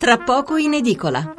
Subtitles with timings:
[0.00, 1.34] tra poco in edicola.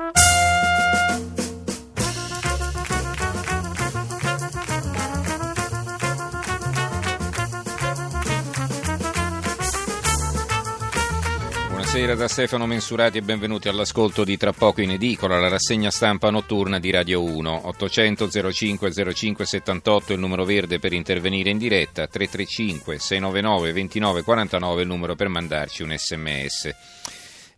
[11.69, 16.29] Buonasera da Stefano Mensurati e benvenuti all'ascolto di Tra poco in edicola, la rassegna stampa
[16.29, 17.61] notturna di Radio 1.
[17.67, 24.81] 800 05 05 78 il numero verde per intervenire in diretta, 335 699 29 49
[24.83, 26.69] il numero per mandarci un sms.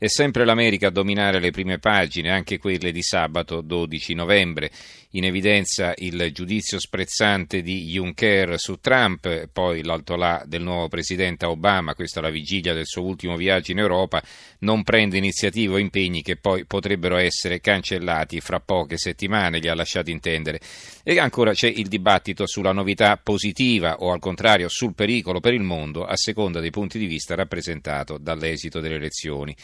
[0.04, 4.70] È sempre l'America a dominare le prime pagine, anche quelle di sabato 12 novembre.
[5.12, 11.96] In evidenza il giudizio sprezzante di Juncker su Trump, poi l'altolà del nuovo presidente Obama,
[11.96, 14.22] questa è la vigilia del suo ultimo viaggio in Europa,
[14.60, 19.74] non prende iniziative o impegni che poi potrebbero essere cancellati fra poche settimane, li ha
[19.74, 20.60] lasciati intendere.
[21.02, 25.64] E ancora c'è il dibattito sulla novità positiva o al contrario sul pericolo per il
[25.64, 29.56] mondo, a seconda dei punti di vista rappresentato dall'esito delle elezioni.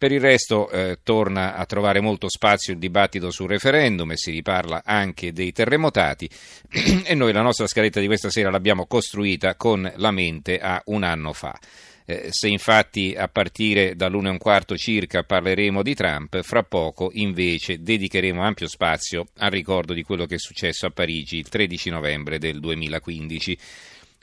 [0.00, 4.30] Per il resto eh, torna a trovare molto spazio il dibattito sul referendum e si
[4.30, 6.26] riparla anche dei terremotati
[7.04, 11.02] e noi la nostra scaletta di questa sera l'abbiamo costruita con la mente a un
[11.02, 11.54] anno fa.
[12.06, 17.10] Eh, se infatti a partire dall'una e un quarto circa parleremo di Trump, fra poco
[17.12, 21.90] invece dedicheremo ampio spazio al ricordo di quello che è successo a Parigi il 13
[21.90, 23.58] novembre del 2015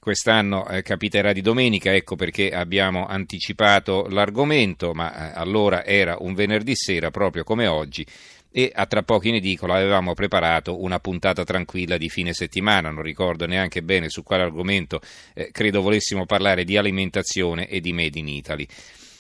[0.08, 6.34] quest'anno eh, capiterà di domenica, ecco perché abbiamo anticipato l'argomento, ma eh, allora era un
[6.34, 8.06] venerdì sera proprio come oggi
[8.50, 13.04] e a tra poco in edicola avevamo preparato una puntata tranquilla di fine settimana, non
[13.04, 15.02] ricordo neanche bene su quale argomento,
[15.34, 18.66] eh, credo volessimo parlare di alimentazione e di Made in Italy.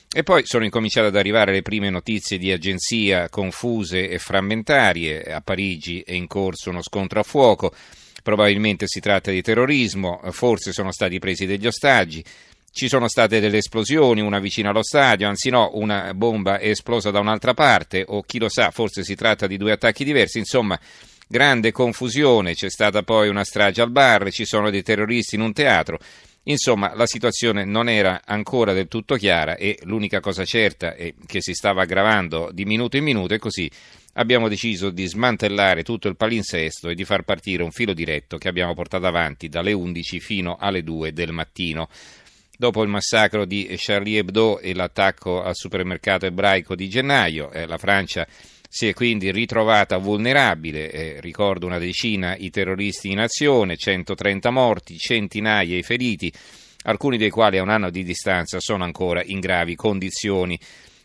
[0.09, 5.21] E poi sono incominciate ad arrivare le prime notizie di agenzia confuse e frammentarie.
[5.33, 7.73] A Parigi è in corso uno scontro a fuoco
[8.27, 12.21] probabilmente si tratta di terrorismo, forse sono stati presi degli ostaggi.
[12.69, 17.09] Ci sono state delle esplosioni, una vicino allo stadio, anzi no, una bomba è esplosa
[17.09, 20.77] da un'altra parte, o chi lo sa, forse si tratta di due attacchi diversi, insomma,
[21.25, 25.53] grande confusione, c'è stata poi una strage al bar, ci sono dei terroristi in un
[25.53, 25.97] teatro.
[26.49, 31.41] Insomma, la situazione non era ancora del tutto chiara e l'unica cosa certa è che
[31.41, 33.69] si stava aggravando di minuto in minuto e così
[34.13, 38.47] abbiamo deciso di smantellare tutto il palinsesto e di far partire un filo diretto che
[38.47, 41.89] abbiamo portato avanti dalle 11 fino alle 2 del mattino.
[42.57, 47.77] Dopo il massacro di Charlie Hebdo e l'attacco al supermercato ebraico di gennaio, eh, la
[47.77, 48.25] Francia
[48.69, 54.97] si è quindi ritrovata vulnerabile, eh, ricordo una decina i terroristi in azione, 130 morti,
[54.97, 56.31] centinaia i feriti,
[56.83, 60.59] alcuni dei quali a un anno di distanza sono ancora in gravi condizioni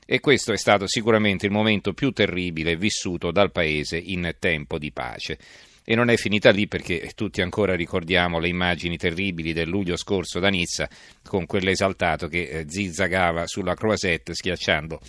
[0.04, 4.92] e questo è stato sicuramente il momento più terribile vissuto dal Paese in tempo di
[4.92, 5.38] pace.
[5.84, 10.38] E non è finita lì perché tutti ancora ricordiamo le immagini terribili del luglio scorso
[10.38, 10.88] da Nizza
[11.26, 15.00] con quell'esaltato che eh, zizzagava sulla Croisette schiacciando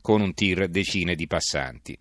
[0.00, 1.98] con un tir decine di passanti.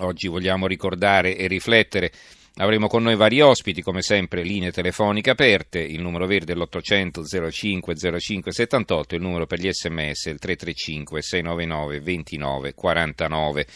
[0.00, 2.12] Oggi vogliamo ricordare e riflettere
[2.60, 7.50] Avremo con noi vari ospiti, come sempre linee telefoniche aperte, il numero verde è l'800
[7.50, 13.66] 05 05 78, il numero per gli sms è il 335 699 29 49.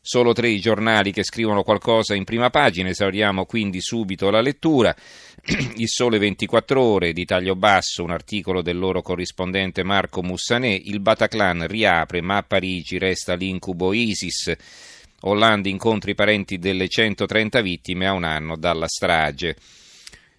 [0.00, 4.96] Solo tre i giornali che scrivono qualcosa in prima pagina, esauriamo quindi subito la lettura.
[5.76, 11.00] Il Sole 24 ore di taglio basso, un articolo del loro corrispondente Marco Mussanè, il
[11.00, 14.54] Bataclan riapre ma a Parigi resta l'incubo ISIS.
[15.20, 19.56] Hollande incontra i parenti delle 130 vittime a un anno dalla strage.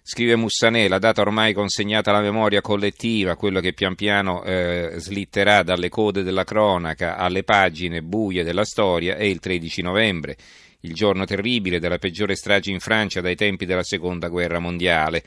[0.02, 5.62] Scrive Mussanè, la data ormai consegnata alla memoria collettiva, quello che pian piano eh, slitterà
[5.62, 10.36] dalle code della cronaca alle pagine buie della storia, è il 13 novembre,
[10.86, 15.22] il giorno terribile della peggiore strage in Francia dai tempi della seconda guerra mondiale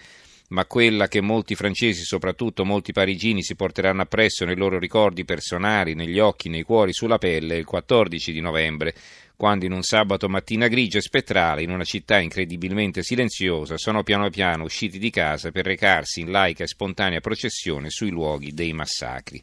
[0.49, 5.93] ma quella che molti francesi, soprattutto molti parigini, si porteranno appresso nei loro ricordi personali,
[5.93, 8.95] negli occhi, nei cuori, sulla pelle, il 14 di novembre,
[9.35, 14.29] quando in un sabato mattina grigio e spettrale, in una città incredibilmente silenziosa, sono piano
[14.29, 19.41] piano usciti di casa per recarsi in laica e spontanea processione sui luoghi dei massacri.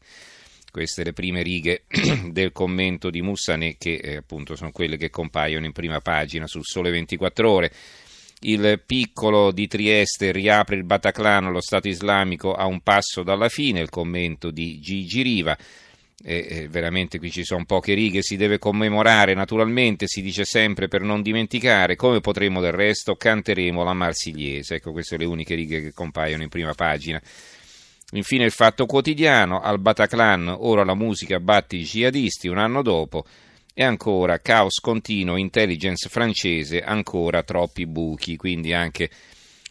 [0.77, 1.85] Queste le prime righe
[2.29, 6.67] del commento di Mussanè, che eh, appunto sono quelle che compaiono in prima pagina sul
[6.67, 7.73] Sole 24 Ore.
[8.41, 13.81] Il piccolo di Trieste riapre il Bataclan allo Stato islamico a un passo dalla fine,
[13.81, 15.57] il commento di Gigi Riva.
[16.23, 20.89] E, e veramente qui ci sono poche righe, si deve commemorare naturalmente, si dice sempre
[20.89, 24.75] per non dimenticare, come potremo del resto canteremo la Marsigliese.
[24.75, 27.19] Ecco, queste sono le uniche righe che compaiono in prima pagina.
[28.17, 33.25] Infine il fatto quotidiano, al Bataclan ora la musica batte i jihadisti un anno dopo,
[33.75, 39.11] e ancora caos continuo, intelligence francese, ancora troppi buchi, quindi anche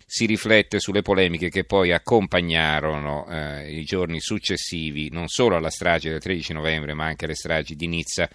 [0.05, 6.11] si riflette sulle polemiche che poi accompagnarono eh, i giorni successivi non solo alla strage
[6.11, 8.29] del 13 novembre ma anche alle stragi di Nizza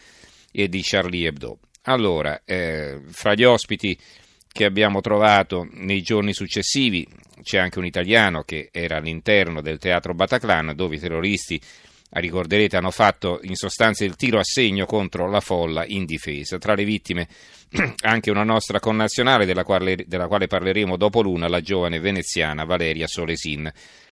[0.50, 1.60] e di Charlie Hebdo.
[1.82, 3.96] Allora, eh, fra gli ospiti
[4.52, 7.06] che abbiamo trovato nei giorni successivi
[7.42, 11.60] c'è anche un italiano che era all'interno del teatro Bataclan dove i terroristi
[12.12, 16.58] ricorderete, hanno fatto in sostanza il tiro a segno contro la folla in difesa.
[16.58, 17.28] Tra le vittime
[18.02, 23.06] anche una nostra connazionale della quale, della quale parleremo dopo l'una, la giovane veneziana Valeria
[23.06, 23.70] Solesin.